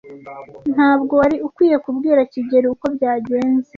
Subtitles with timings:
[0.73, 3.69] Ntabwo wari ukwiye kubwira kigeli uko byagenze.